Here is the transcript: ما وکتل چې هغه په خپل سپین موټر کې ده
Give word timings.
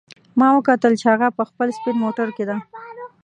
ما 0.39 0.47
وکتل 0.57 0.93
چې 0.99 1.05
هغه 1.13 1.27
په 1.37 1.43
خپل 1.49 1.67
سپین 1.77 1.95
موټر 2.03 2.27
کې 2.35 2.43
ده 2.49 2.55